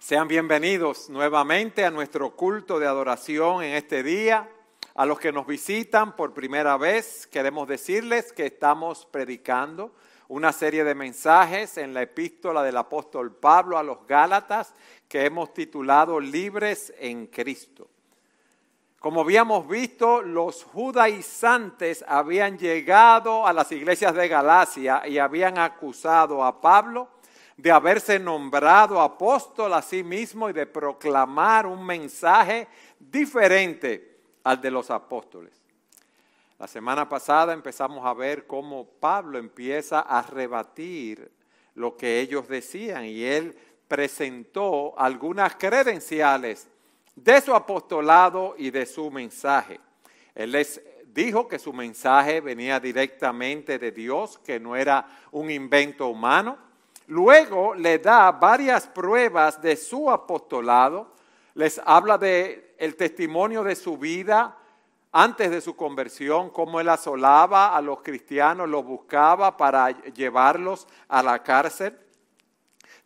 [0.00, 4.48] Sean bienvenidos nuevamente a nuestro culto de adoración en este día.
[4.94, 9.92] A los que nos visitan por primera vez, queremos decirles que estamos predicando
[10.28, 14.72] una serie de mensajes en la epístola del apóstol Pablo a los Gálatas
[15.08, 17.88] que hemos titulado Libres en Cristo.
[19.00, 26.44] Como habíamos visto, los judaizantes habían llegado a las iglesias de Galacia y habían acusado
[26.44, 27.17] a Pablo
[27.58, 32.68] de haberse nombrado apóstol a sí mismo y de proclamar un mensaje
[33.00, 35.52] diferente al de los apóstoles.
[36.56, 41.30] La semana pasada empezamos a ver cómo Pablo empieza a rebatir
[41.74, 46.68] lo que ellos decían y él presentó algunas credenciales
[47.16, 49.80] de su apostolado y de su mensaje.
[50.32, 56.06] Él les dijo que su mensaje venía directamente de Dios, que no era un invento
[56.06, 56.67] humano,
[57.08, 61.14] Luego le da varias pruebas de su apostolado,
[61.54, 64.58] les habla de el testimonio de su vida
[65.10, 71.22] antes de su conversión, cómo él asolaba a los cristianos, los buscaba para llevarlos a
[71.22, 71.98] la cárcel.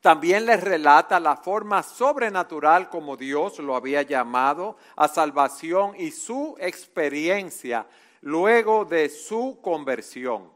[0.01, 6.57] También les relata la forma sobrenatural como Dios lo había llamado a salvación y su
[6.59, 7.87] experiencia
[8.21, 10.51] luego de su conversión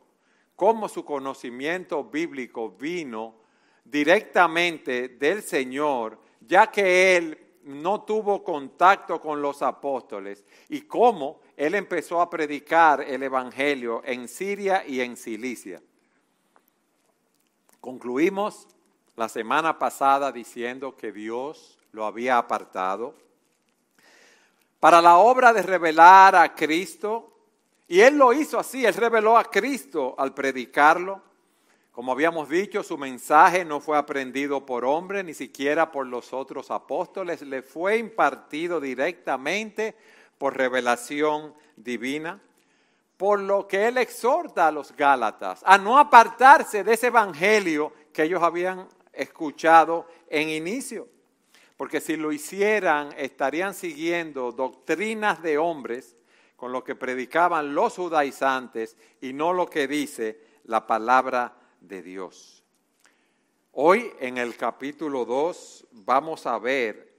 [0.57, 3.35] cómo su conocimiento bíblico vino
[3.85, 11.75] directamente del Señor, ya que él no tuvo contacto con los apóstoles y cómo él
[11.75, 15.83] empezó a predicar el Evangelio en Siria y en Cilicia.
[17.81, 18.67] Concluimos
[19.17, 23.15] la semana pasada diciendo que Dios lo había apartado
[24.81, 27.36] para la obra de revelar a Cristo
[27.89, 31.23] y él lo hizo así, él reveló a Cristo al predicarlo.
[31.93, 36.71] Como habíamos dicho, su mensaje no fue aprendido por hombre, ni siquiera por los otros
[36.71, 39.97] apóstoles, le fue impartido directamente
[40.37, 42.41] por revelación divina,
[43.17, 48.25] por lo que él exhorta a los Gálatas a no apartarse de ese evangelio que
[48.25, 51.09] ellos habían escuchado en inicio,
[51.79, 56.17] porque si lo hicieran estarían siguiendo doctrinas de hombres
[56.57, 62.65] con lo que predicaban los judaizantes y no lo que dice la palabra de Dios.
[63.73, 67.15] Hoy en el capítulo 2 vamos a ver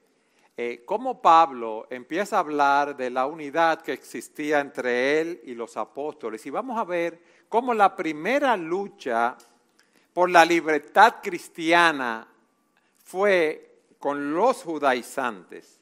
[0.58, 5.78] eh, cómo Pablo empieza a hablar de la unidad que existía entre él y los
[5.78, 9.38] apóstoles y vamos a ver cómo la primera lucha
[10.14, 12.28] por la libertad cristiana
[13.03, 15.77] fue con los judaizantes.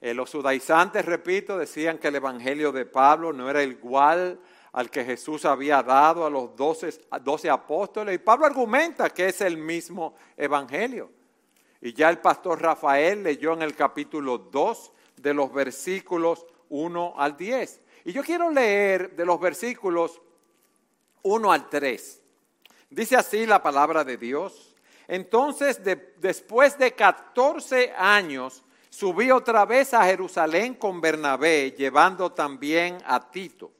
[0.00, 4.38] Eh, los judaizantes, repito, decían que el Evangelio de Pablo no era igual
[4.72, 8.14] al que Jesús había dado a los doce, apóstoles.
[8.14, 11.10] Y Pablo argumenta que es el mismo Evangelio.
[11.80, 17.36] Y ya el pastor Rafael leyó en el capítulo 2 de los versículos 1 al
[17.36, 17.80] 10.
[18.04, 20.20] Y yo quiero leer de los versículos
[21.22, 22.22] 1 al 3.
[22.90, 24.76] Dice así la palabra de Dios.
[25.06, 25.80] Entonces,
[26.18, 33.70] después de 14 años, Subí otra vez a Jerusalén con Bernabé, llevando también a Tito.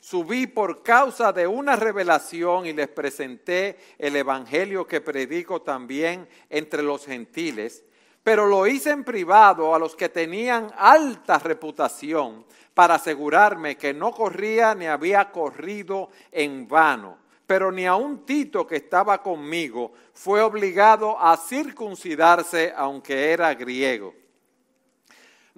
[0.00, 6.82] Subí por causa de una revelación y les presenté el Evangelio que predico también entre
[6.82, 7.84] los gentiles,
[8.22, 14.12] pero lo hice en privado a los que tenían alta reputación para asegurarme que no
[14.12, 17.18] corría ni había corrido en vano.
[17.46, 24.14] Pero ni aun Tito que estaba conmigo fue obligado a circuncidarse aunque era griego.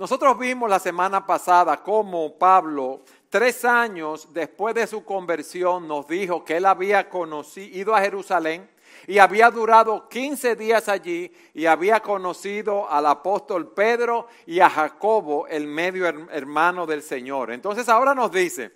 [0.00, 6.42] Nosotros vimos la semana pasada cómo Pablo, tres años después de su conversión, nos dijo
[6.42, 7.10] que él había
[7.54, 8.66] ido a Jerusalén
[9.06, 15.46] y había durado 15 días allí y había conocido al apóstol Pedro y a Jacobo,
[15.48, 17.52] el medio hermano del Señor.
[17.52, 18.72] Entonces ahora nos dice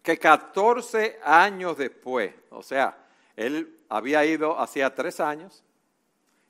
[0.00, 2.96] que 14 años después, o sea,
[3.34, 5.64] él había ido hacía tres años,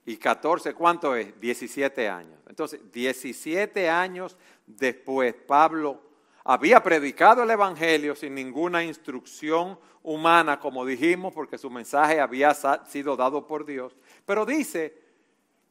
[0.04, 1.38] y 14, ¿cuánto es?
[1.40, 2.40] 17 años.
[2.48, 6.00] Entonces, 17 años después, Pablo
[6.44, 12.52] había predicado el Evangelio sin ninguna instrucción humana, como dijimos, porque su mensaje había
[12.84, 13.96] sido dado por Dios.
[14.26, 15.00] Pero dice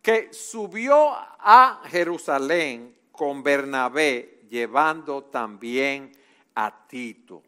[0.01, 6.11] que subió a Jerusalén con Bernabé, llevando también
[6.55, 7.43] a Tito.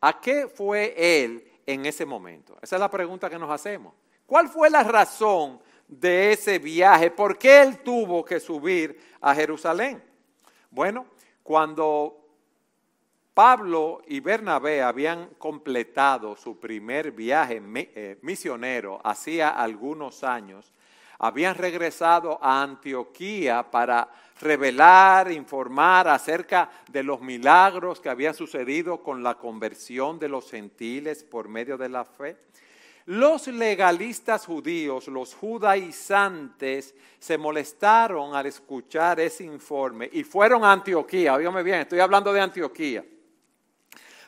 [0.00, 2.56] ¿A qué fue él en ese momento?
[2.62, 3.94] Esa es la pregunta que nos hacemos.
[4.26, 7.10] ¿Cuál fue la razón de ese viaje.
[7.10, 10.02] ¿Por qué él tuvo que subir a Jerusalén?
[10.70, 11.06] Bueno,
[11.42, 12.18] cuando
[13.32, 20.72] Pablo y Bernabé habían completado su primer viaje eh, misionero hacía algunos años,
[21.20, 24.08] habían regresado a Antioquía para
[24.40, 31.24] revelar, informar acerca de los milagros que habían sucedido con la conversión de los gentiles
[31.24, 32.36] por medio de la fe.
[33.08, 41.32] Los legalistas judíos, los judaizantes, se molestaron al escuchar ese informe y fueron a Antioquía,
[41.32, 43.02] óigame bien, estoy hablando de Antioquía,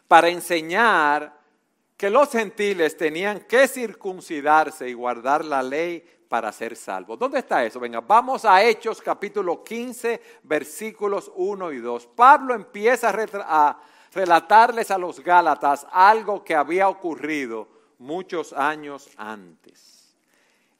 [0.09, 1.31] para enseñar
[1.95, 7.19] que los gentiles tenían que circuncidarse y guardar la ley para ser salvos.
[7.19, 7.81] ¿Dónde está eso?
[7.81, 12.07] Venga, vamos a Hechos capítulo 15, versículos 1 y 2.
[12.17, 13.79] Pablo empieza a
[14.15, 20.17] relatarles a los Gálatas algo que había ocurrido muchos años antes.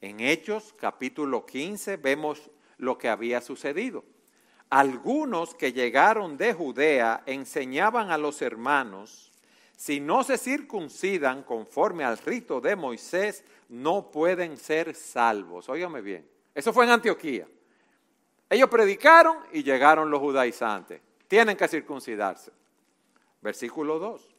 [0.01, 4.03] En Hechos capítulo 15 vemos lo que había sucedido.
[4.69, 9.31] Algunos que llegaron de Judea enseñaban a los hermanos
[9.81, 15.69] si no se circuncidan conforme al rito de Moisés, no pueden ser salvos.
[15.69, 16.29] Óigame bien.
[16.53, 17.47] Eso fue en Antioquía.
[18.47, 21.01] Ellos predicaron y llegaron los judaizantes.
[21.27, 22.51] Tienen que circuncidarse.
[23.41, 24.30] Versículo 2.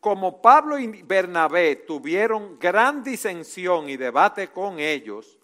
[0.00, 5.38] Como Pablo y Bernabé tuvieron gran disensión y debate con ellos,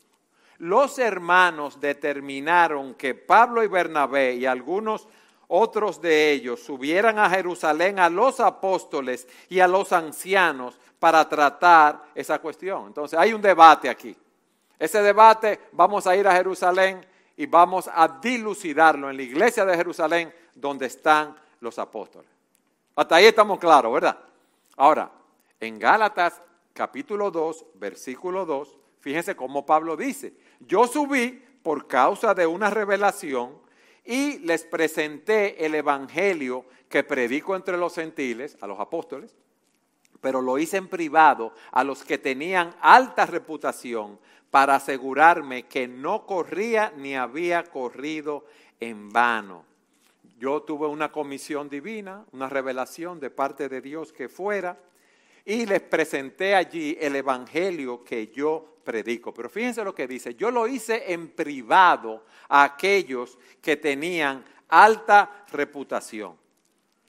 [0.58, 5.08] los hermanos determinaron que Pablo y Bernabé y algunos
[5.48, 12.02] otros de ellos subieran a Jerusalén a los apóstoles y a los ancianos para tratar
[12.14, 12.86] esa cuestión.
[12.86, 14.16] Entonces hay un debate aquí.
[14.78, 17.04] Ese debate vamos a ir a Jerusalén
[17.36, 22.30] y vamos a dilucidarlo en la iglesia de Jerusalén donde están los apóstoles.
[22.96, 24.16] Hasta ahí estamos claros, ¿verdad?
[24.76, 25.12] Ahora,
[25.60, 26.42] en Gálatas
[26.72, 33.58] capítulo 2, versículo 2, fíjense cómo Pablo dice, yo subí por causa de una revelación
[34.04, 39.34] y les presenté el Evangelio que predico entre los gentiles, a los apóstoles,
[40.20, 44.18] pero lo hice en privado a los que tenían alta reputación
[44.50, 48.44] para asegurarme que no corría ni había corrido
[48.80, 49.64] en vano.
[50.38, 54.78] Yo tuve una comisión divina, una revelación de parte de Dios que fuera,
[55.44, 59.32] y les presenté allí el Evangelio que yo predico.
[59.32, 65.44] Pero fíjense lo que dice, yo lo hice en privado a aquellos que tenían alta
[65.52, 66.36] reputación.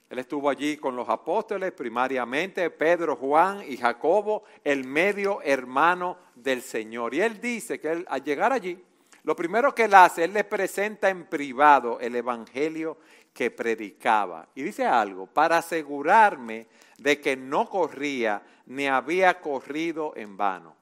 [0.08, 6.62] Él estuvo allí con los apóstoles primariamente, Pedro, Juan y Jacobo, el medio hermano del
[6.62, 7.12] Señor.
[7.12, 8.80] Y él dice que al llegar allí,
[9.26, 12.96] lo primero que él hace, él le presenta en privado el Evangelio
[13.32, 14.48] que predicaba.
[14.54, 20.75] Y dice algo, para asegurarme de que no corría ni había corrido en vano.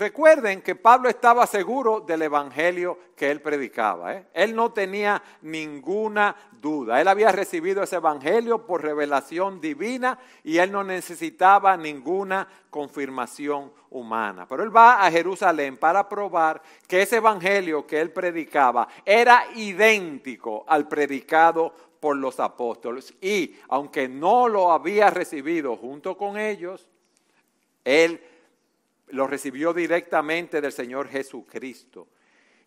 [0.00, 4.14] Recuerden que Pablo estaba seguro del evangelio que él predicaba.
[4.14, 4.24] ¿eh?
[4.32, 7.02] Él no tenía ninguna duda.
[7.02, 14.48] Él había recibido ese evangelio por revelación divina y él no necesitaba ninguna confirmación humana.
[14.48, 20.64] Pero él va a Jerusalén para probar que ese evangelio que él predicaba era idéntico
[20.66, 23.12] al predicado por los apóstoles.
[23.20, 26.88] Y aunque no lo había recibido junto con ellos,
[27.84, 28.18] él
[29.12, 32.08] lo recibió directamente del Señor Jesucristo.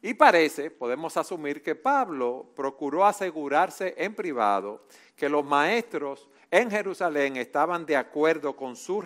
[0.01, 4.85] Y parece, podemos asumir que Pablo procuró asegurarse en privado
[5.15, 9.01] que los maestros en Jerusalén estaban de acuerdo con su,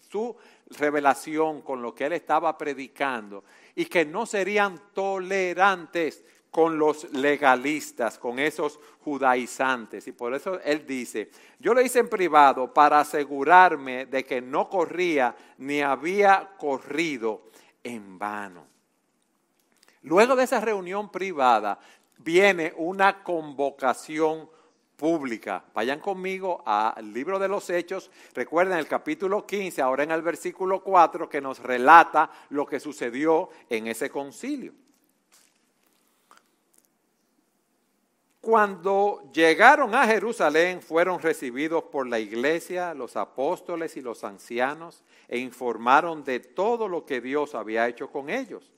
[0.00, 0.36] su
[0.78, 6.24] revelación, con lo que él estaba predicando, y que no serían tolerantes
[6.56, 10.08] con los legalistas, con esos judaizantes.
[10.08, 14.70] Y por eso él dice, yo lo hice en privado para asegurarme de que no
[14.70, 17.42] corría ni había corrido
[17.84, 18.66] en vano.
[20.04, 21.78] Luego de esa reunión privada
[22.16, 24.48] viene una convocación
[24.96, 25.62] pública.
[25.74, 28.10] Vayan conmigo al libro de los Hechos.
[28.32, 33.50] Recuerden el capítulo 15, ahora en el versículo 4, que nos relata lo que sucedió
[33.68, 34.85] en ese concilio.
[38.46, 45.38] Cuando llegaron a Jerusalén fueron recibidos por la iglesia, los apóstoles y los ancianos e
[45.38, 48.70] informaron de todo lo que Dios había hecho con ellos.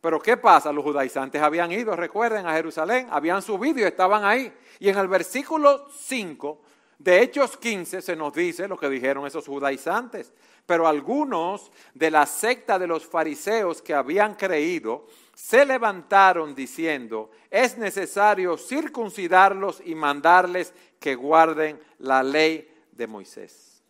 [0.00, 0.72] Pero ¿qué pasa?
[0.72, 4.52] Los judaizantes habían ido, recuerden, a Jerusalén, habían subido y estaban ahí.
[4.80, 6.60] Y en el versículo 5
[6.98, 10.32] de Hechos 15 se nos dice lo que dijeron esos judaizantes.
[10.66, 17.76] Pero algunos de la secta de los fariseos que habían creído se levantaron diciendo, es
[17.76, 23.82] necesario circuncidarlos y mandarles que guarden la ley de Moisés.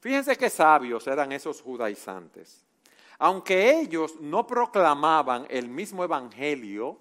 [0.00, 2.62] Fíjense qué sabios eran esos judaizantes.
[3.18, 6.98] Aunque ellos no proclamaban el mismo evangelio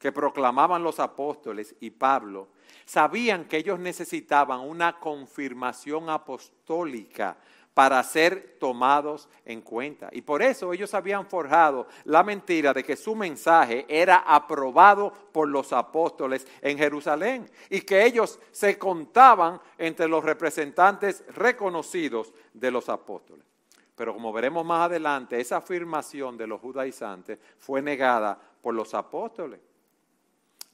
[0.00, 2.48] que proclamaban los apóstoles y Pablo,
[2.84, 7.36] sabían que ellos necesitaban una confirmación apostólica
[7.78, 10.08] para ser tomados en cuenta.
[10.10, 15.46] Y por eso ellos habían forjado la mentira de que su mensaje era aprobado por
[15.46, 22.88] los apóstoles en Jerusalén y que ellos se contaban entre los representantes reconocidos de los
[22.88, 23.46] apóstoles.
[23.94, 29.60] Pero como veremos más adelante, esa afirmación de los judaizantes fue negada por los apóstoles.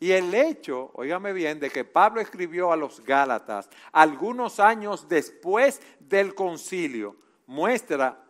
[0.00, 5.80] Y el hecho, óigame bien, de que Pablo escribió a los Gálatas algunos años después
[6.00, 8.22] del concilio, muestra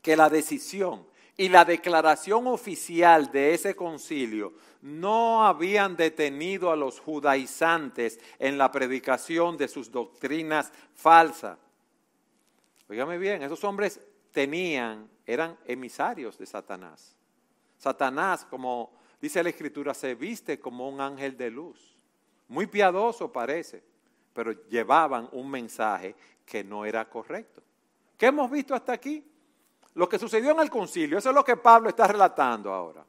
[0.00, 7.00] que la decisión y la declaración oficial de ese concilio no habían detenido a los
[7.00, 11.58] judaizantes en la predicación de sus doctrinas falsas.
[12.88, 14.00] Óigame bien, esos hombres
[14.30, 17.16] tenían, eran emisarios de Satanás.
[17.76, 18.92] Satanás, como
[19.26, 21.96] dice la Escritura, se viste como un ángel de luz.
[22.46, 23.82] Muy piadoso parece,
[24.32, 26.14] pero llevaban un mensaje
[26.44, 27.60] que no era correcto.
[28.16, 29.24] ¿Qué hemos visto hasta aquí?
[29.94, 33.04] Lo que sucedió en el concilio, eso es lo que Pablo está relatando ahora.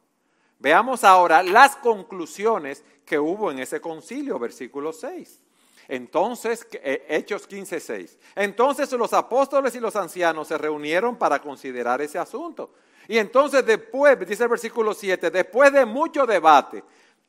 [0.58, 5.40] Veamos ahora las conclusiones que hubo en ese concilio, versículo 6.
[5.86, 8.18] Entonces, eh, Hechos 15, 6.
[8.34, 12.72] Entonces los apóstoles y los ancianos se reunieron para considerar ese asunto.
[13.08, 16.84] Y entonces después, dice el versículo 7, después de mucho debate,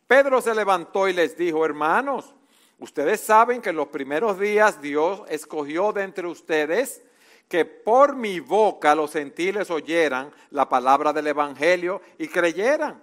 [0.05, 2.35] Pedro se levantó y les dijo, hermanos,
[2.79, 7.01] ustedes saben que en los primeros días Dios escogió de entre ustedes
[7.47, 13.01] que por mi boca los gentiles oyeran la palabra del Evangelio y creyeran.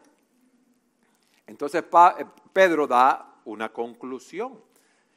[1.47, 1.83] Entonces
[2.53, 4.61] Pedro da una conclusión.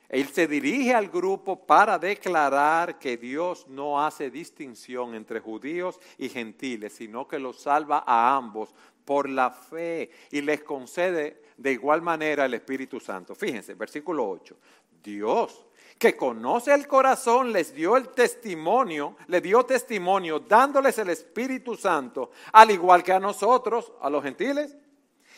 [0.10, 6.30] Él se dirige al grupo para declarar que Dios no hace distinción entre judíos y
[6.30, 8.74] gentiles, sino que los salva a ambos
[9.06, 13.36] por la fe y les concede de igual manera el Espíritu Santo.
[13.36, 14.58] Fíjense, versículo 8.
[15.04, 15.68] Dios,
[16.00, 22.32] que conoce el corazón, les dio el testimonio, le dio testimonio dándoles el Espíritu Santo,
[22.54, 24.75] al igual que a nosotros, a los gentiles.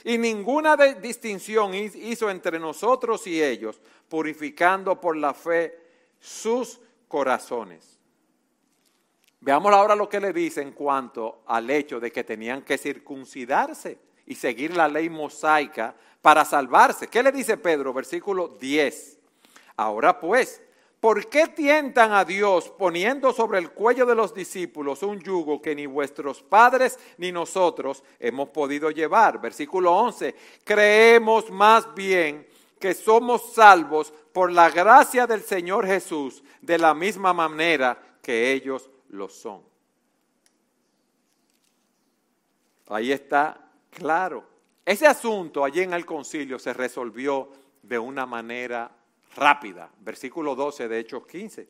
[0.04, 3.80] Y ninguna distinción hizo entre nosotros y ellos,
[4.10, 5.78] purificando por la fe
[6.20, 8.00] sus corazones.
[9.40, 13.98] Veamos ahora lo que le dice en cuanto al hecho de que tenían que circuncidarse
[14.28, 17.08] y seguir la ley mosaica para salvarse.
[17.08, 17.92] ¿Qué le dice Pedro?
[17.92, 19.18] Versículo 10.
[19.78, 20.62] Ahora pues,
[21.02, 25.74] ¿Por qué tientan a Dios poniendo sobre el cuello de los discípulos un yugo que
[25.74, 29.42] ni vuestros padres ni nosotros hemos podido llevar?
[29.42, 30.36] Versículo 11.
[30.64, 32.48] Creemos más bien
[32.80, 38.88] que somos salvos por la gracia del Señor Jesús de la misma manera que ellos
[39.10, 39.64] lo son.
[42.90, 44.44] Ahí está claro.
[44.86, 47.50] Ese asunto allí en el concilio se resolvió
[47.82, 49.01] de una manera
[49.36, 49.90] rápida.
[50.00, 51.68] Versículo 12 de Hechos 15.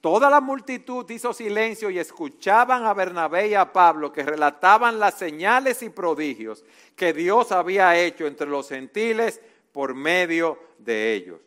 [0.00, 5.14] Toda la multitud hizo silencio y escuchaban a Bernabé y a Pablo que relataban las
[5.14, 6.62] señales y prodigios
[6.94, 9.40] que Dios había hecho entre los gentiles
[9.72, 11.40] por medio de ellos.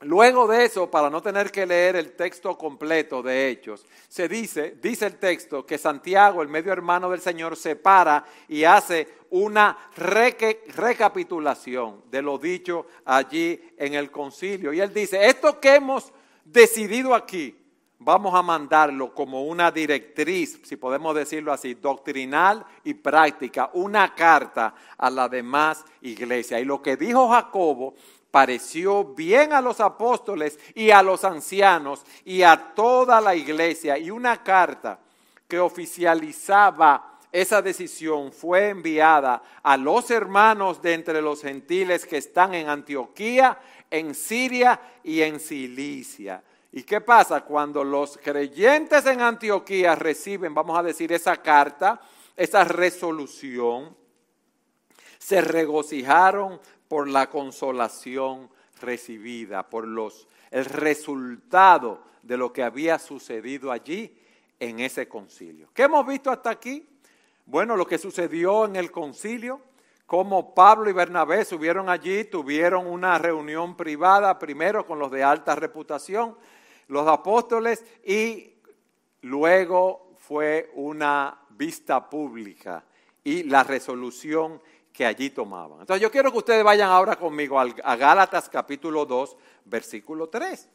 [0.00, 4.76] Luego de eso, para no tener que leer el texto completo de Hechos, se dice,
[4.82, 9.78] dice el texto, que Santiago, el medio hermano del Señor, se para y hace una
[9.96, 14.72] recapitulación de lo dicho allí en el concilio.
[14.72, 16.12] Y él dice, esto que hemos
[16.44, 17.56] decidido aquí,
[17.98, 24.74] vamos a mandarlo como una directriz, si podemos decirlo así, doctrinal y práctica, una carta
[24.98, 26.60] a la demás iglesia.
[26.60, 27.94] Y lo que dijo Jacobo
[28.34, 33.96] pareció bien a los apóstoles y a los ancianos y a toda la iglesia.
[33.96, 34.98] Y una carta
[35.46, 42.54] que oficializaba esa decisión fue enviada a los hermanos de entre los gentiles que están
[42.54, 43.56] en Antioquía,
[43.88, 46.42] en Siria y en Cilicia.
[46.72, 52.00] ¿Y qué pasa cuando los creyentes en Antioquía reciben, vamos a decir, esa carta,
[52.36, 53.96] esa resolución?
[55.20, 58.50] Se regocijaron por la consolación
[58.80, 64.16] recibida, por los, el resultado de lo que había sucedido allí
[64.58, 65.68] en ese concilio.
[65.74, 66.86] ¿Qué hemos visto hasta aquí?
[67.46, 69.60] Bueno, lo que sucedió en el concilio,
[70.06, 75.54] cómo Pablo y Bernabé subieron allí, tuvieron una reunión privada, primero con los de alta
[75.54, 76.36] reputación,
[76.88, 78.54] los apóstoles, y
[79.22, 82.84] luego fue una vista pública
[83.22, 84.60] y la resolución
[84.94, 85.80] que allí tomaban.
[85.80, 90.68] Entonces yo quiero que ustedes vayan ahora conmigo a Gálatas capítulo 2, versículo 3.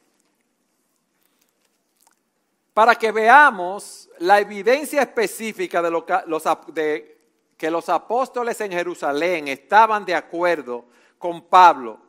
[2.74, 10.16] Para que veamos la evidencia específica de, lo que, los, apóstoles en Jerusalén estaban de
[10.16, 10.84] acuerdo
[11.18, 12.02] con Pablo.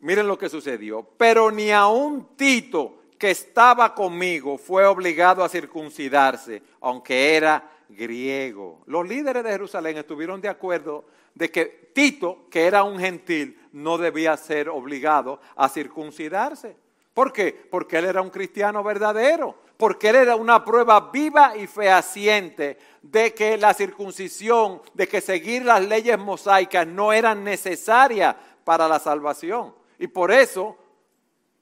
[0.00, 1.08] Miren lo que sucedió.
[1.16, 8.82] Pero ni aun Tito, que estaba conmigo fue obligado a circuncidarse, aunque era griego.
[8.86, 13.98] Los líderes de Jerusalén estuvieron de acuerdo de que Tito, que era un gentil, no
[13.98, 16.76] debía ser obligado a circuncidarse.
[17.14, 17.52] ¿Por qué?
[17.70, 23.34] Porque él era un cristiano verdadero, porque él era una prueba viva y fehaciente de
[23.34, 28.34] que la circuncisión, de que seguir las leyes mosaicas no eran necesarias
[28.64, 29.74] para la salvación.
[29.98, 30.76] Y por eso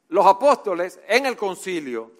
[0.09, 2.20] los apóstoles en el concilio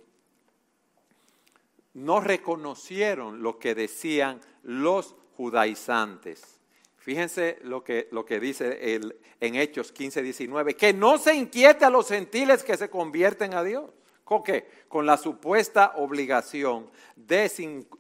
[2.01, 6.61] no reconocieron lo que decían los judaizantes.
[6.97, 11.85] Fíjense lo que, lo que dice el, en Hechos 15, 19, que no se inquiete
[11.85, 13.91] a los gentiles que se convierten a Dios.
[14.25, 14.69] ¿Con qué?
[14.89, 17.51] Con la supuesta obligación de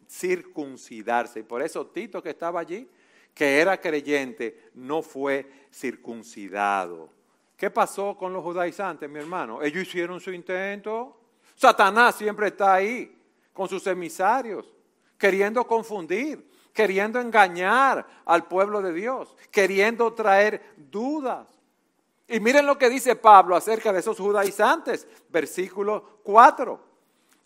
[0.08, 1.40] circuncidarse.
[1.40, 2.88] Y por eso Tito que estaba allí,
[3.34, 7.10] que era creyente, no fue circuncidado.
[7.56, 9.62] ¿Qué pasó con los judaizantes, mi hermano?
[9.62, 11.18] Ellos hicieron su intento.
[11.56, 13.19] Satanás siempre está ahí
[13.60, 14.64] con sus emisarios,
[15.18, 21.46] queriendo confundir, queriendo engañar al pueblo de Dios, queriendo traer dudas.
[22.26, 26.80] Y miren lo que dice Pablo acerca de esos judaizantes, versículo 4.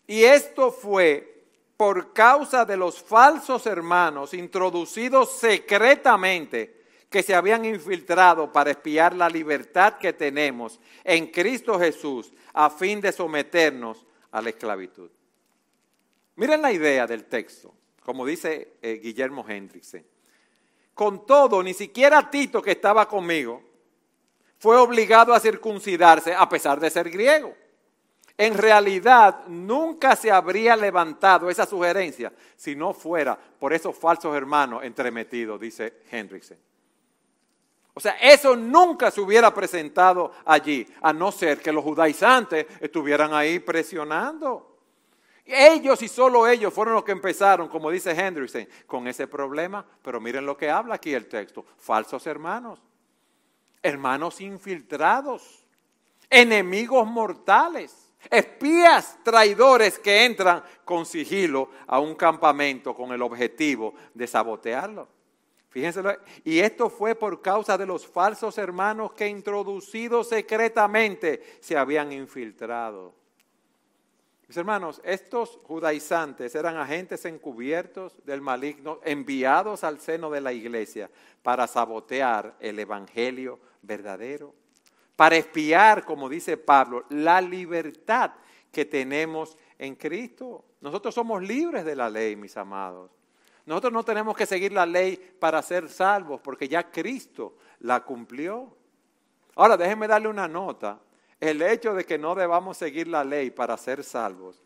[0.07, 1.43] Y esto fue
[1.75, 9.27] por causa de los falsos hermanos introducidos secretamente que se habían infiltrado para espiar la
[9.27, 15.11] libertad que tenemos en Cristo Jesús a fin de someternos a la esclavitud.
[16.35, 17.73] Miren la idea del texto,
[18.03, 20.03] como dice eh, Guillermo Hendrickson.
[20.93, 23.61] Con todo, ni siquiera Tito, que estaba conmigo,
[24.57, 27.53] fue obligado a circuncidarse a pesar de ser griego.
[28.37, 34.83] En realidad, nunca se habría levantado esa sugerencia si no fuera por esos falsos hermanos
[34.83, 36.57] entremetidos, dice Hendrickson.
[37.93, 43.33] O sea, eso nunca se hubiera presentado allí, a no ser que los judaizantes estuvieran
[43.33, 44.74] ahí presionando.
[45.45, 49.85] Ellos y solo ellos fueron los que empezaron, como dice Henderson, con ese problema.
[50.01, 51.63] Pero miren lo que habla aquí el texto.
[51.77, 52.81] Falsos hermanos.
[53.83, 55.67] Hermanos infiltrados.
[56.29, 58.11] Enemigos mortales.
[58.31, 65.07] Espías traidores que entran con sigilo a un campamento con el objetivo de sabotearlo.
[65.69, 66.01] Fíjense,
[66.43, 73.13] y esto fue por causa de los falsos hermanos que introducidos secretamente se habían infiltrado.
[74.47, 81.09] Mis hermanos, estos judaizantes eran agentes encubiertos del maligno enviados al seno de la iglesia
[81.41, 84.53] para sabotear el evangelio verdadero,
[85.15, 88.31] para espiar, como dice Pablo, la libertad
[88.71, 90.65] que tenemos en Cristo.
[90.81, 93.09] Nosotros somos libres de la ley, mis amados.
[93.65, 98.75] Nosotros no tenemos que seguir la ley para ser salvos, porque ya Cristo la cumplió.
[99.55, 100.99] Ahora, déjenme darle una nota
[101.39, 104.61] el hecho de que no debamos seguir la ley para ser salvos,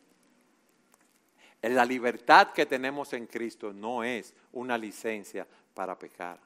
[1.61, 6.39] la libertad que tenemos en Cristo no es una licencia para pecar.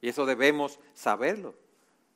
[0.00, 1.54] Y eso debemos saberlo.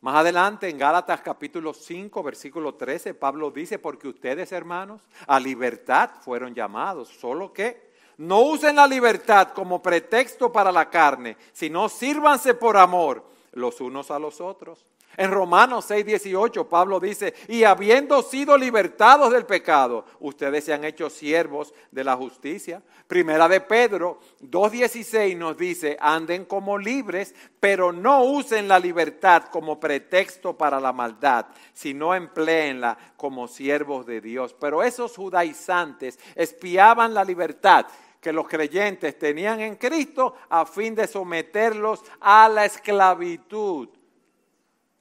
[0.01, 6.11] Más adelante en Gálatas capítulo 5, versículo 13, Pablo dice, porque ustedes hermanos a libertad
[6.23, 12.55] fueron llamados, solo que no usen la libertad como pretexto para la carne, sino sírvanse
[12.55, 14.85] por amor los unos a los otros.
[15.17, 20.85] En Romanos 6, 18, Pablo dice, y habiendo sido libertados del pecado, ustedes se han
[20.85, 22.83] hecho siervos de la justicia.
[23.07, 29.79] Primera de Pedro 2.16 nos dice, anden como libres, pero no usen la libertad como
[29.79, 34.55] pretexto para la maldad, sino empleenla como siervos de Dios.
[34.59, 37.87] Pero esos judaizantes espiaban la libertad
[38.21, 43.91] que los creyentes tenían en Cristo a fin de someterlos a la esclavitud.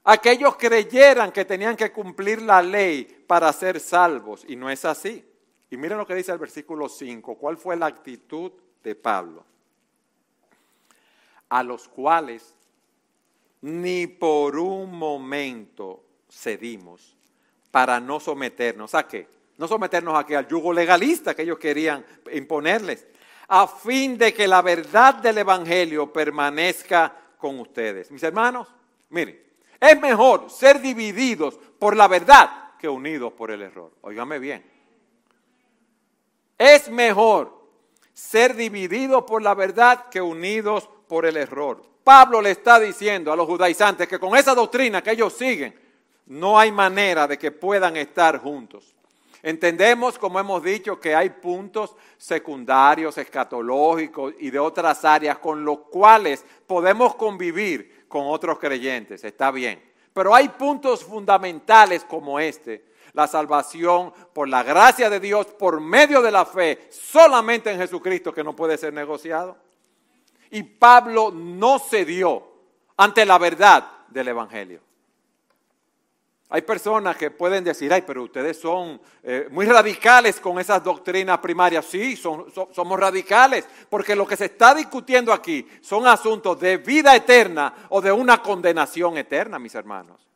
[0.05, 5.23] Aquellos creyeran que tenían que cumplir la ley para ser salvos y no es así.
[5.69, 8.51] Y miren lo que dice el versículo 5, cuál fue la actitud
[8.83, 9.45] de Pablo.
[11.49, 12.53] A los cuales
[13.61, 17.15] ni por un momento cedimos
[17.71, 19.27] para no someternos a qué?
[19.57, 20.35] No someternos a qué?
[20.35, 23.07] Al yugo legalista que ellos querían imponerles,
[23.47, 28.11] a fin de que la verdad del Evangelio permanezca con ustedes.
[28.11, 28.67] Mis hermanos,
[29.09, 29.41] miren,
[29.83, 33.91] es mejor ser divididos por la verdad que unidos por el error.
[34.01, 34.63] Óigame bien.
[36.57, 37.51] Es mejor
[38.13, 41.83] ser divididos por la verdad que unidos por el error.
[42.01, 45.77] Pablo le está diciendo a los judaizantes que con esa doctrina que ellos siguen,
[46.27, 48.93] no hay manera de que puedan estar juntos.
[49.41, 55.79] Entendemos, como hemos dicho, que hay puntos secundarios, escatológicos y de otras áreas con los
[55.79, 59.23] cuales podemos convivir con otros creyentes.
[59.23, 59.81] Está bien.
[60.13, 66.21] Pero hay puntos fundamentales como este, la salvación por la gracia de Dios, por medio
[66.21, 69.57] de la fe, solamente en Jesucristo que no puede ser negociado.
[70.51, 72.43] Y Pablo no cedió
[72.97, 74.81] ante la verdad del Evangelio.
[76.53, 81.39] Hay personas que pueden decir, ay, pero ustedes son eh, muy radicales con esas doctrinas
[81.39, 81.83] primarias.
[81.83, 87.73] Sí, somos radicales, porque lo que se está discutiendo aquí son asuntos de vida eterna
[87.89, 90.27] o de una condenación eterna, mis hermanos.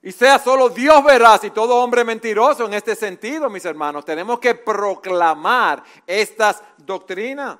[0.00, 4.06] Y sea solo Dios veraz y todo hombre mentiroso en este sentido, mis hermanos.
[4.06, 7.58] Tenemos que proclamar estas doctrinas.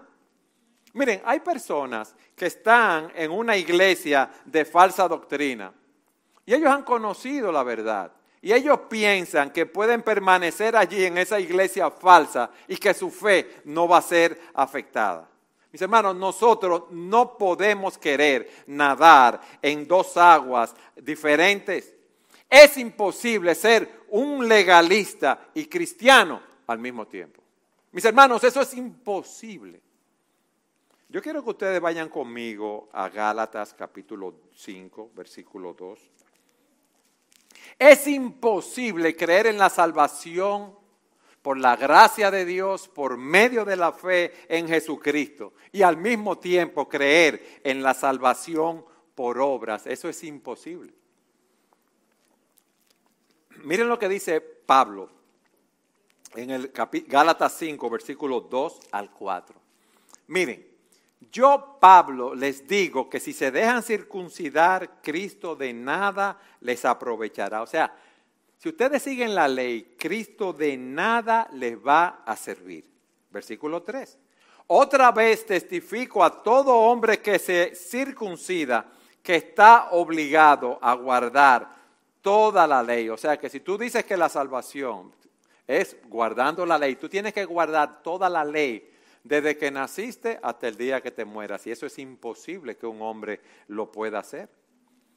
[0.95, 5.75] Miren, hay personas que están en una iglesia de falsa doctrina
[6.49, 8.11] y ellos han conocido la verdad.
[8.41, 13.61] Y ellos piensan que pueden permanecer allí en esa iglesia falsa y que su fe
[13.67, 15.29] no va a ser afectada.
[15.71, 21.95] Mis hermanos, nosotros no podemos querer nadar en dos aguas diferentes.
[22.49, 27.43] Es imposible ser un legalista y cristiano al mismo tiempo.
[27.93, 29.83] Mis hermanos, eso es imposible.
[31.11, 36.18] Yo quiero que ustedes vayan conmigo a Gálatas capítulo 5, versículo 2.
[37.79, 40.77] Es imposible creer en la salvación
[41.43, 46.39] por la gracia de Dios, por medio de la fe en Jesucristo, y al mismo
[46.39, 49.87] tiempo creer en la salvación por obras.
[49.87, 50.93] Eso es imposible.
[53.65, 55.11] Miren lo que dice Pablo
[56.35, 56.73] en el
[57.07, 59.57] Gálatas 5, versículos 2 al 4.
[60.29, 60.68] Miren,
[61.21, 67.63] yo, Pablo, les digo que si se dejan circuncidar, Cristo de nada les aprovechará.
[67.63, 67.95] O sea,
[68.57, 72.85] si ustedes siguen la ley, Cristo de nada les va a servir.
[73.31, 74.19] Versículo 3.
[74.69, 78.87] Otra vez testifico a todo hombre que se circuncida
[79.23, 81.77] que está obligado a guardar
[82.23, 83.09] toda la ley.
[83.09, 85.13] O sea que si tú dices que la salvación
[85.67, 88.91] es guardando la ley, tú tienes que guardar toda la ley
[89.29, 91.67] desde que naciste hasta el día que te mueras.
[91.67, 94.49] Y eso es imposible que un hombre lo pueda hacer.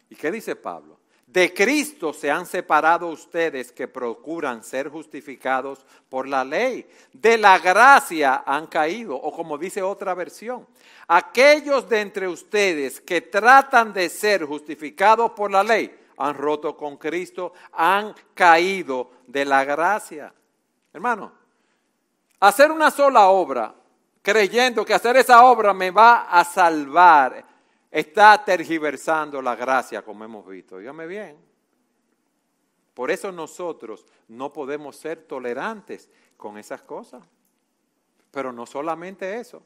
[0.10, 1.00] ¿Y qué dice Pablo?
[1.26, 6.86] De Cristo se han separado ustedes que procuran ser justificados por la ley.
[7.14, 10.68] De la gracia han caído, o como dice otra versión,
[11.08, 16.98] aquellos de entre ustedes que tratan de ser justificados por la ley han roto con
[16.98, 20.34] Cristo, han caído de la gracia.
[20.92, 21.32] Hermano,
[22.42, 23.74] hacer una sola obra
[24.22, 27.46] creyendo que hacer esa obra me va a salvar,
[27.90, 30.78] está tergiversando la gracia, como hemos visto.
[30.78, 31.38] Dígame bien.
[32.94, 37.24] Por eso nosotros no podemos ser tolerantes con esas cosas.
[38.32, 39.64] Pero no solamente eso.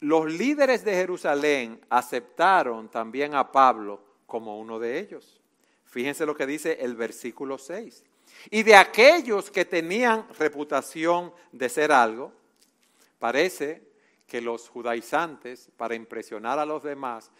[0.00, 5.40] Los líderes de Jerusalén aceptaron también a Pablo como uno de ellos.
[5.84, 8.04] Fíjense lo que dice el versículo 6.
[8.50, 12.32] Y de aquellos que tenían reputación de ser algo,
[13.24, 13.82] Parece
[14.26, 17.30] que los judaizantes, para impresionar a los demás,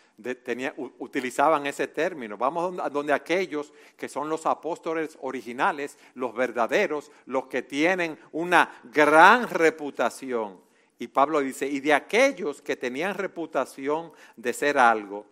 [0.99, 2.39] utilizaban ese término.
[2.39, 8.81] Vamos a donde aquellos que son los apóstoles originales, los verdaderos, los que tienen una
[8.85, 10.59] gran reputación.
[10.99, 15.27] Y Pablo dice, y de aquellos que tenían reputación de ser algo,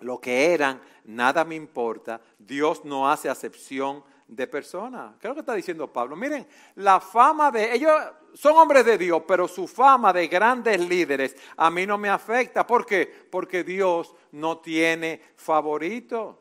[0.00, 5.16] lo que eran, nada me importa, Dios no hace acepción de personas.
[5.20, 6.16] ¿Qué es lo que está diciendo Pablo?
[6.16, 7.92] Miren, la fama de ellos
[8.32, 12.66] son hombres de Dios, pero su fama de grandes líderes a mí no me afecta.
[12.66, 13.12] ¿Por qué?
[13.30, 16.38] Porque Dios no tiene favorito.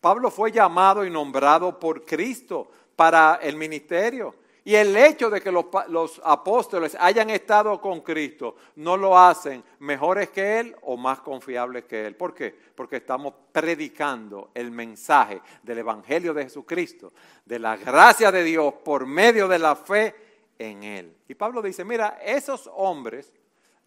[0.00, 4.34] Pablo fue llamado y nombrado por Cristo para el ministerio.
[4.70, 10.30] Y el hecho de que los, apóstoles hayan estado con Cristo no lo hacen mejores
[10.30, 12.14] que Él o más confiables que Él.
[12.14, 12.56] ¿Por qué?
[12.76, 17.12] Porque estamos predicando el mensaje del Evangelio de Jesucristo,
[17.44, 20.14] de la gracia de Dios por medio de la fe
[20.56, 21.16] en Él.
[21.26, 23.32] Y Pablo dice, mira, esos hombres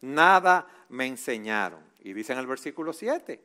[0.02, 1.80] nada me enseñaron.
[2.02, 3.40] Y dice en el versículo 7,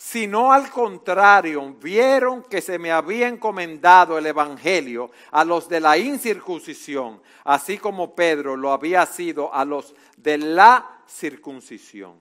[0.00, 5.98] sino al contrario, vieron que se me había encomendado el Evangelio a los de la
[5.98, 12.18] incircuncisión, así como Pedro lo había sido a los de la circuncisión.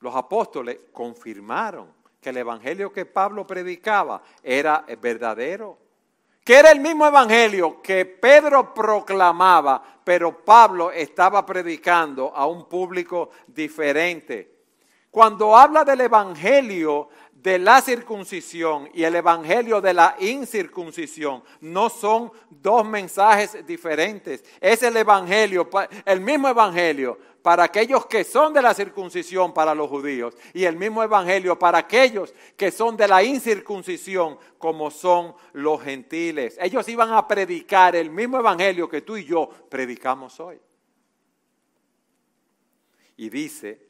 [0.00, 5.78] Los apóstoles confirmaron que el Evangelio que Pablo predicaba era verdadero,
[6.42, 13.30] que era el mismo Evangelio que Pedro proclamaba, pero Pablo estaba predicando a un público
[13.46, 14.55] diferente
[15.16, 22.30] cuando habla del Evangelio de la circuncisión y el evangelio de la incircuncisión no son
[22.50, 24.44] dos mensajes diferentes.
[24.60, 25.70] Es el evangelio,
[26.04, 30.76] el mismo evangelio para aquellos que son de la circuncisión para los judíos y el
[30.76, 36.58] mismo evangelio para aquellos que son de la incircuncisión como son los gentiles.
[36.60, 40.60] Ellos iban a predicar el mismo evangelio que tú y yo predicamos hoy.
[43.16, 43.85] Y dice,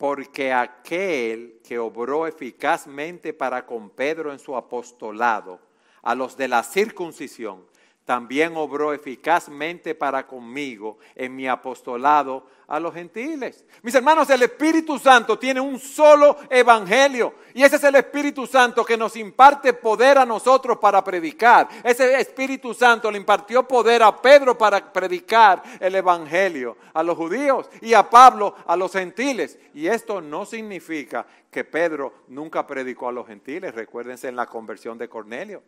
[0.00, 5.60] porque aquel que obró eficazmente para con Pedro en su apostolado,
[6.00, 7.66] a los de la circuncisión,
[8.10, 13.64] también obró eficazmente para conmigo en mi apostolado a los gentiles.
[13.82, 18.84] Mis hermanos, el Espíritu Santo tiene un solo evangelio y ese es el Espíritu Santo
[18.84, 21.68] que nos imparte poder a nosotros para predicar.
[21.84, 27.70] Ese Espíritu Santo le impartió poder a Pedro para predicar el evangelio a los judíos
[27.80, 29.56] y a Pablo a los gentiles.
[29.72, 33.72] Y esto no significa que Pedro nunca predicó a los gentiles.
[33.72, 35.62] Recuérdense en la conversión de Cornelio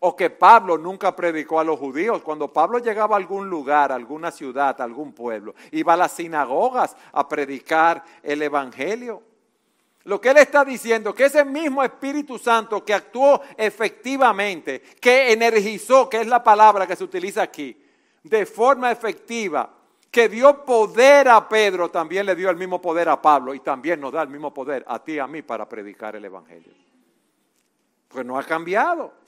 [0.00, 2.22] o que Pablo nunca predicó a los judíos.
[2.22, 6.12] Cuando Pablo llegaba a algún lugar, a alguna ciudad, a algún pueblo, iba a las
[6.12, 9.22] sinagogas a predicar el Evangelio.
[10.04, 16.08] Lo que él está diciendo, que ese mismo Espíritu Santo que actuó efectivamente, que energizó,
[16.08, 17.82] que es la palabra que se utiliza aquí,
[18.22, 19.70] de forma efectiva,
[20.10, 23.98] que dio poder a Pedro, también le dio el mismo poder a Pablo y también
[24.00, 26.72] nos da el mismo poder a ti y a mí para predicar el Evangelio.
[28.08, 29.23] Pues no ha cambiado.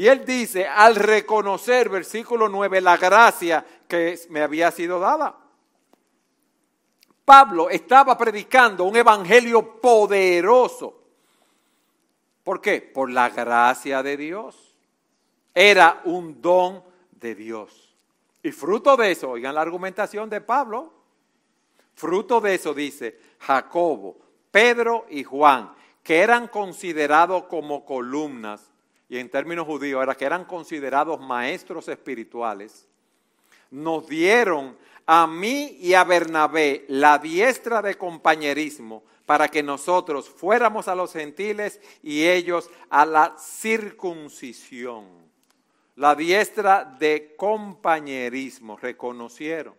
[0.00, 5.36] Y él dice, al reconocer, versículo 9, la gracia que me había sido dada.
[7.22, 11.02] Pablo estaba predicando un evangelio poderoso.
[12.42, 12.80] ¿Por qué?
[12.80, 14.74] Por la gracia de Dios.
[15.52, 17.94] Era un don de Dios.
[18.42, 20.94] Y fruto de eso, oigan la argumentación de Pablo,
[21.92, 24.16] fruto de eso dice Jacobo,
[24.50, 28.69] Pedro y Juan, que eran considerados como columnas
[29.10, 32.86] y en términos judíos era que eran considerados maestros espirituales,
[33.72, 40.86] nos dieron a mí y a Bernabé la diestra de compañerismo para que nosotros fuéramos
[40.86, 45.08] a los gentiles y ellos a la circuncisión.
[45.96, 49.74] La diestra de compañerismo reconocieron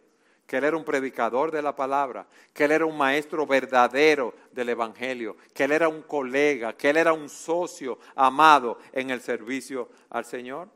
[0.52, 4.68] que él era un predicador de la palabra, que él era un maestro verdadero del
[4.68, 9.88] Evangelio, que él era un colega, que él era un socio amado en el servicio
[10.10, 10.68] al Señor.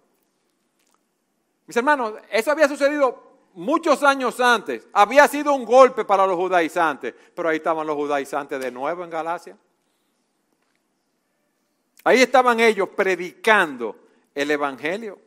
[1.68, 4.88] Mis hermanos, eso había sucedido muchos años antes.
[4.94, 9.10] Había sido un golpe para los judaizantes, pero ahí estaban los judaizantes de nuevo en
[9.10, 9.58] Galacia.
[12.06, 13.98] Ahí estaban ellos predicando
[14.34, 15.20] el Evangelio.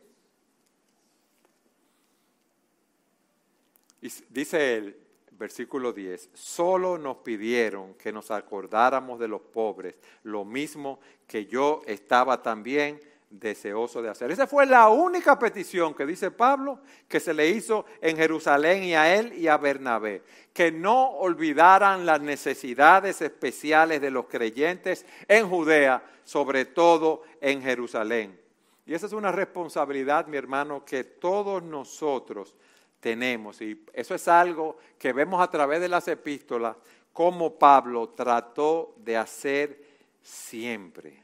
[4.01, 4.97] Y dice el
[5.31, 11.81] versículo 10, solo nos pidieron que nos acordáramos de los pobres, lo mismo que yo
[11.85, 14.31] estaba también deseoso de hacer.
[14.31, 18.95] Esa fue la única petición que dice Pablo que se le hizo en Jerusalén y
[18.95, 25.47] a él y a Bernabé, que no olvidaran las necesidades especiales de los creyentes en
[25.47, 28.39] Judea, sobre todo en Jerusalén.
[28.85, 32.55] Y esa es una responsabilidad, mi hermano, que todos nosotros
[32.99, 33.61] tenemos.
[33.61, 36.75] Y eso es algo que vemos a través de las epístolas,
[37.13, 39.83] como Pablo trató de hacer
[40.21, 41.23] siempre.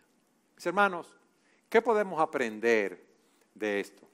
[0.55, 1.15] Mis hermanos,
[1.69, 3.05] ¿qué podemos aprender
[3.53, 4.07] de esto?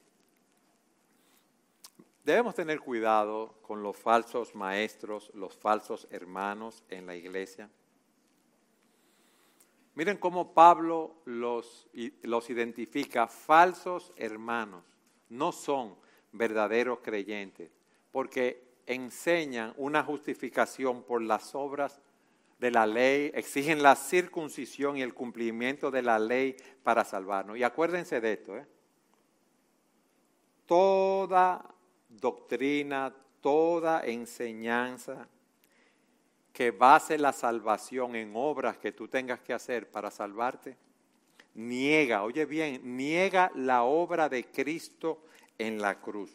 [2.24, 7.68] Debemos tener cuidado con los falsos maestros, los falsos hermanos en la iglesia.
[9.94, 11.88] Miren cómo Pablo los,
[12.22, 14.84] los identifica, falsos hermanos.
[15.28, 15.96] No son
[16.32, 17.70] verdaderos creyentes,
[18.10, 22.00] porque enseñan una justificación por las obras
[22.58, 27.56] de la ley, exigen la circuncisión y el cumplimiento de la ley para salvarnos.
[27.56, 28.66] Y acuérdense de esto, ¿eh?
[30.66, 31.64] toda
[32.08, 35.28] doctrina, toda enseñanza
[36.52, 40.76] que base la salvación en obras que tú tengas que hacer para salvarte,
[41.54, 45.24] niega, oye bien, niega la obra de Cristo
[45.58, 46.30] en la cruz.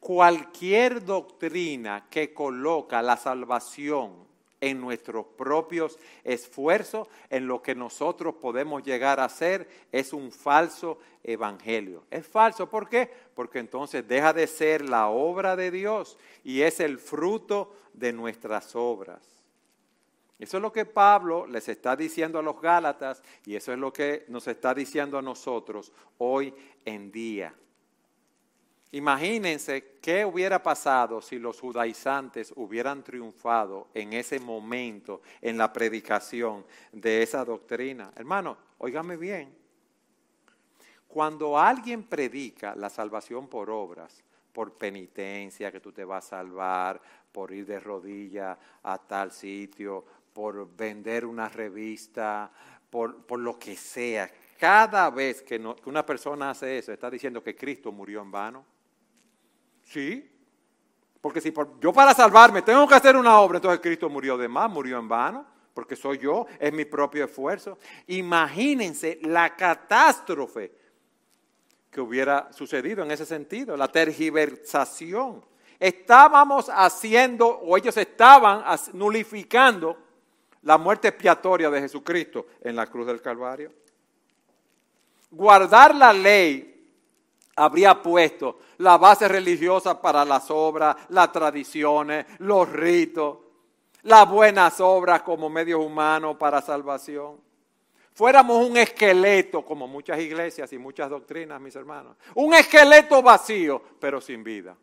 [0.00, 4.26] Cualquier doctrina que coloca la salvación
[4.62, 10.98] en nuestros propios esfuerzos, en lo que nosotros podemos llegar a hacer, es un falso
[11.24, 12.04] evangelio.
[12.10, 13.10] Es falso, ¿por qué?
[13.34, 18.76] Porque entonces deja de ser la obra de Dios y es el fruto de nuestras
[18.76, 19.20] obras.
[20.38, 23.92] Eso es lo que Pablo les está diciendo a los Gálatas y eso es lo
[23.92, 27.54] que nos está diciendo a nosotros hoy en día.
[28.94, 36.66] Imagínense qué hubiera pasado si los judaizantes hubieran triunfado en ese momento en la predicación
[36.92, 38.12] de esa doctrina.
[38.14, 39.56] Hermano, óigame bien.
[41.08, 47.00] Cuando alguien predica la salvación por obras, por penitencia, que tú te vas a salvar,
[47.32, 52.50] por ir de rodilla a tal sitio, por vender una revista,
[52.90, 57.56] por, por lo que sea, cada vez que una persona hace eso, está diciendo que
[57.56, 58.71] Cristo murió en vano.
[59.92, 60.26] Sí.
[61.20, 64.70] Porque si yo para salvarme tengo que hacer una obra, entonces Cristo murió de más,
[64.70, 67.78] murió en vano, porque soy yo, es mi propio esfuerzo.
[68.06, 70.72] Imagínense la catástrofe
[71.90, 75.44] que hubiera sucedido en ese sentido, la tergiversación.
[75.78, 79.98] Estábamos haciendo, o ellos estaban nulificando
[80.62, 83.72] la muerte expiatoria de Jesucristo en la cruz del Calvario.
[85.30, 86.71] Guardar la ley
[87.56, 93.38] habría puesto la base religiosa para las obras, las tradiciones, los ritos,
[94.02, 97.40] las buenas obras como medios humanos para salvación.
[98.14, 102.16] Fuéramos un esqueleto, como muchas iglesias y muchas doctrinas, mis hermanos.
[102.34, 104.76] Un esqueleto vacío, pero sin vida.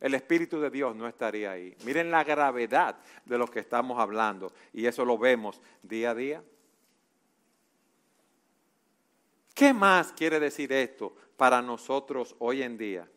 [0.00, 1.74] El Espíritu de Dios no estaría ahí.
[1.84, 4.52] Miren la gravedad de lo que estamos hablando.
[4.72, 6.42] Y eso lo vemos día a día.
[9.54, 13.08] ¿Qué más quiere decir esto para nosotros hoy en día?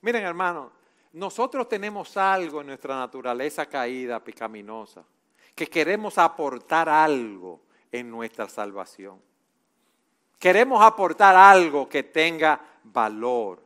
[0.00, 0.72] Miren, hermano,
[1.12, 5.04] nosotros tenemos algo en nuestra naturaleza caída, picaminosa,
[5.54, 9.20] que queremos aportar algo en nuestra salvación.
[10.38, 13.62] Queremos aportar algo que tenga valor.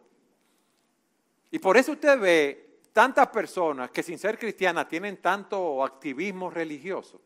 [1.51, 7.21] Y por eso usted ve tantas personas que sin ser cristianas tienen tanto activismo religioso,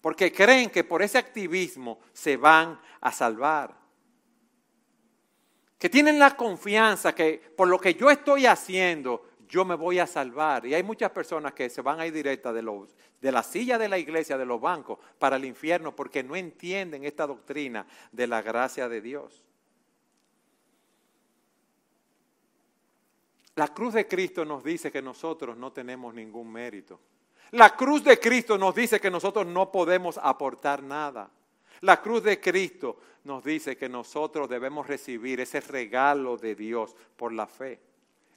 [0.00, 3.83] porque creen que por ese activismo se van a salvar
[5.84, 10.06] que tienen la confianza que por lo que yo estoy haciendo, yo me voy a
[10.06, 10.64] salvar.
[10.64, 12.62] Y hay muchas personas que se van a ir directa de,
[13.20, 17.04] de la silla de la iglesia, de los bancos, para el infierno, porque no entienden
[17.04, 19.44] esta doctrina de la gracia de Dios.
[23.56, 26.98] La cruz de Cristo nos dice que nosotros no tenemos ningún mérito.
[27.50, 31.30] La cruz de Cristo nos dice que nosotros no podemos aportar nada.
[31.80, 37.32] La cruz de Cristo nos dice que nosotros debemos recibir ese regalo de Dios por
[37.32, 37.80] la fe.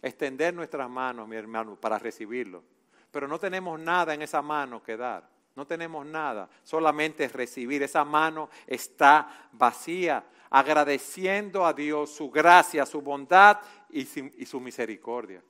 [0.01, 2.63] Extender nuestras manos, mi hermano, para recibirlo.
[3.11, 5.27] Pero no tenemos nada en esa mano que dar.
[5.55, 7.81] No tenemos nada, solamente recibir.
[7.83, 13.57] Esa mano está vacía, agradeciendo a Dios su gracia, su bondad
[13.89, 14.05] y
[14.45, 15.41] su, misericordia.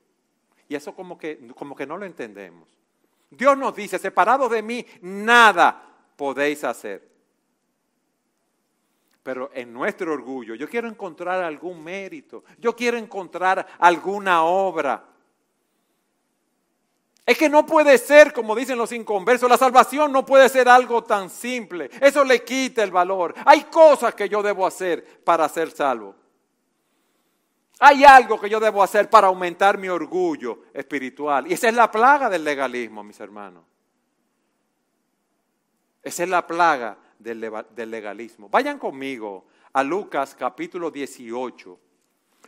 [0.70, 2.68] Y eso como que, como que no lo entendemos.
[3.30, 5.84] Dios nos dice, separados de mí, nada
[6.16, 7.17] podéis hacer
[9.28, 15.04] pero en nuestro orgullo, yo quiero encontrar algún mérito, yo quiero encontrar alguna obra.
[17.26, 21.04] Es que no puede ser, como dicen los inconversos, la salvación no puede ser algo
[21.04, 21.90] tan simple.
[22.00, 23.34] Eso le quita el valor.
[23.46, 26.16] Hay cosas que yo debo hacer para ser salvo.
[27.80, 31.52] Hay algo que yo debo hacer para aumentar mi orgullo espiritual.
[31.52, 33.66] Y esa es la plaga del legalismo, mis hermanos.
[36.02, 38.50] Esa es la plaga del legalismo.
[38.50, 41.80] Vayan conmigo a Lucas capítulo 18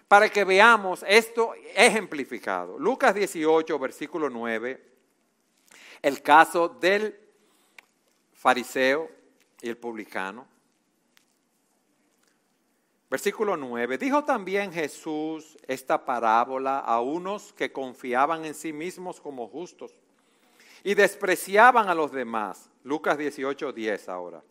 [0.08, 2.79] para que veamos esto ejemplificado.
[2.79, 4.84] Lucas 18, versículo 9,
[6.01, 7.15] el caso del
[8.34, 9.10] fariseo
[9.62, 10.47] y el publicano.
[13.10, 13.97] Versículo 9.
[13.97, 19.95] Dijo también Jesús esta parábola a unos que confiaban en sí mismos como justos
[20.84, 22.69] y despreciaban a los demás.
[22.84, 24.43] Lucas 18, 10 ahora.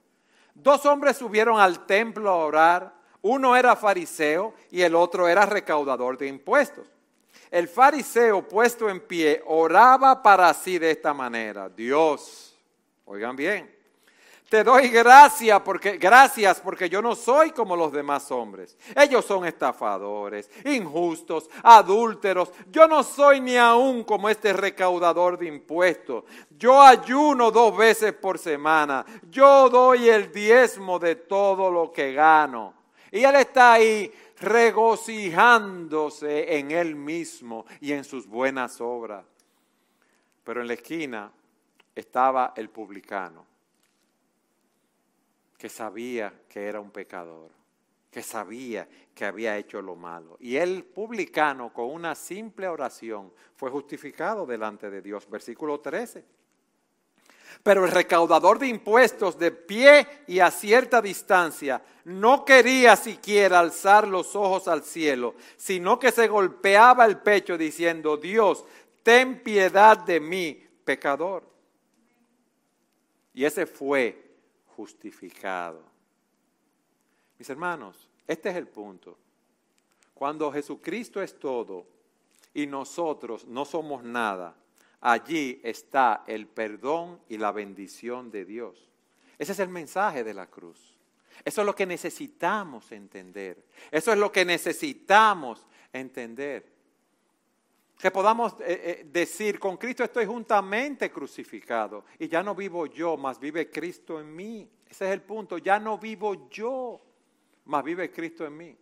[0.54, 2.94] Dos hombres subieron al templo a orar.
[3.22, 6.87] Uno era fariseo y el otro era recaudador de impuestos.
[7.50, 11.68] El fariseo puesto en pie oraba para sí de esta manera.
[11.68, 12.56] Dios,
[13.06, 13.77] oigan bien,
[14.48, 18.78] te doy gracias porque, gracias porque yo no soy como los demás hombres.
[18.96, 22.50] Ellos son estafadores, injustos, adúlteros.
[22.70, 26.24] Yo no soy ni aún como este recaudador de impuestos.
[26.50, 29.04] Yo ayuno dos veces por semana.
[29.30, 32.72] Yo doy el diezmo de todo lo que gano.
[33.12, 39.26] Y él está ahí regocijándose en él mismo y en sus buenas obras.
[40.42, 41.30] Pero en la esquina
[41.94, 43.58] estaba el publicano
[45.59, 47.50] que sabía que era un pecador,
[48.11, 50.37] que sabía que había hecho lo malo.
[50.38, 55.29] Y el publicano con una simple oración fue justificado delante de Dios.
[55.29, 56.25] Versículo 13.
[57.65, 64.06] Pero el recaudador de impuestos de pie y a cierta distancia no quería siquiera alzar
[64.06, 68.65] los ojos al cielo, sino que se golpeaba el pecho diciendo, Dios,
[69.02, 71.42] ten piedad de mí, pecador.
[73.35, 74.27] Y ese fue
[74.79, 75.83] justificado.
[77.37, 79.18] Mis hermanos, este es el punto.
[80.14, 81.85] Cuando Jesucristo es todo
[82.54, 84.54] y nosotros no somos nada,
[85.00, 88.88] allí está el perdón y la bendición de Dios.
[89.37, 90.94] Ese es el mensaje de la cruz.
[91.44, 93.64] Eso es lo que necesitamos entender.
[93.90, 96.77] Eso es lo que necesitamos entender.
[97.99, 103.17] Que podamos eh, eh, decir, con Cristo estoy juntamente crucificado y ya no vivo yo,
[103.17, 104.71] más vive Cristo en mí.
[104.88, 107.01] Ese es el punto, ya no vivo yo,
[107.65, 108.77] más vive Cristo en mí.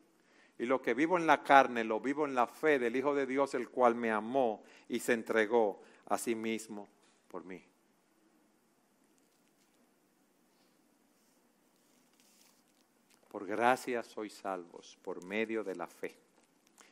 [0.58, 3.26] Y lo que vivo en la carne, lo vivo en la fe del Hijo de
[3.26, 6.86] Dios, el cual me amó y se entregó a sí mismo
[7.28, 7.62] por mí.
[13.28, 16.16] Por gracia sois salvos por medio de la fe.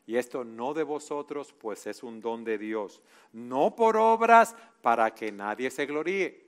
[0.06, 3.02] Y esto no de vosotros, pues es un don de Dios,
[3.32, 6.44] no por obras para que nadie se gloríe,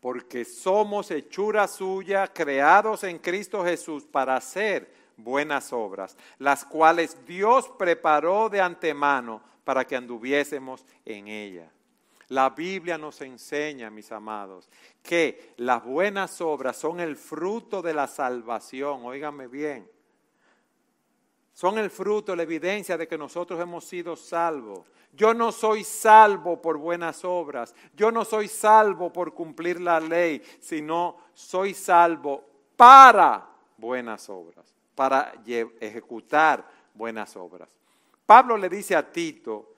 [0.00, 7.68] porque somos hechura suya, creados en Cristo Jesús para hacer buenas obras, las cuales Dios
[7.78, 11.70] preparó de antemano para que anduviésemos en ella.
[12.28, 14.68] La Biblia nos enseña, mis amados,
[15.02, 19.04] que las buenas obras son el fruto de la salvación.
[19.04, 19.88] Óigame bien.
[21.54, 24.90] Son el fruto, la evidencia de que nosotros hemos sido salvos.
[25.12, 27.76] Yo no soy salvo por buenas obras.
[27.94, 32.44] Yo no soy salvo por cumplir la ley, sino soy salvo
[32.76, 35.32] para buenas obras, para
[35.80, 37.68] ejecutar buenas obras.
[38.26, 39.70] Pablo le dice a Tito,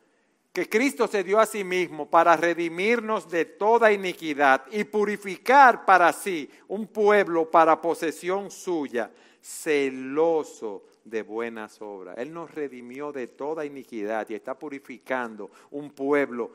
[0.55, 6.11] que Cristo se dio a sí mismo para redimirnos de toda iniquidad y purificar para
[6.15, 9.11] sí un pueblo para posesión suya,
[9.43, 12.19] celoso de buenas obras.
[12.19, 16.53] Él nos redimió de toda iniquidad y está purificando un pueblo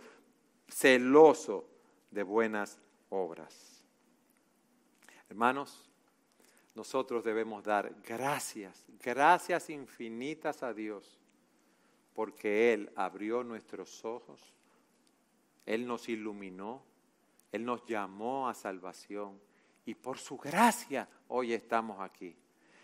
[0.68, 1.66] celoso
[2.12, 2.78] de buenas
[3.10, 3.82] obras.
[5.30, 5.90] Hermanos,
[6.76, 11.18] nosotros debemos dar gracias, gracias infinitas a Dios
[12.14, 14.54] porque Él abrió nuestros ojos,
[15.66, 16.84] Él nos iluminó,
[17.54, 19.40] Él nos llamó a salvación
[19.86, 22.36] y por su gracia hoy estamos aquí.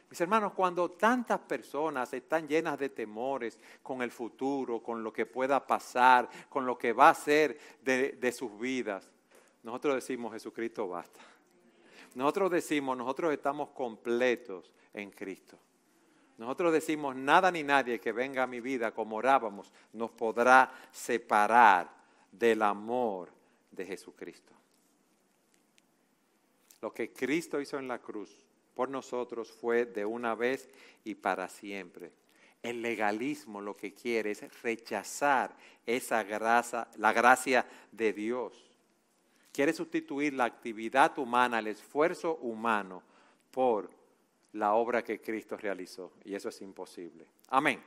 [0.10, 5.26] Mis hermanos, cuando tantas personas están llenas de temores con el futuro, con lo que
[5.26, 9.12] pueda pasar, con lo que va a ser de, sus vidas,
[9.64, 11.20] nosotros decimos, Jesucristo basta.
[12.16, 15.60] Nosotros decimos, nosotros estamos completos en Cristo.
[16.38, 21.90] Nosotros decimos, nada ni nadie que venga a mi vida como orábamos nos podrá separar
[22.32, 23.30] del amor
[23.72, 24.54] de Jesucristo.
[26.80, 28.47] Lo que Cristo hizo en la cruz
[28.78, 30.70] por nosotros fue de una vez
[31.04, 32.12] y para siempre.
[32.62, 38.54] El legalismo lo que quiere es rechazar esa gracia, la gracia de Dios.
[39.52, 43.02] Quiere sustituir la actividad humana, el esfuerzo humano
[43.50, 43.90] por
[44.54, 46.12] la obra que Cristo realizó.
[46.24, 47.26] Y eso es imposible.
[47.48, 47.82] Amén.